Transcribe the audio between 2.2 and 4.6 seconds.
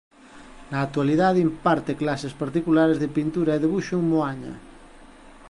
particulares de pintura e debuxo en Moaña.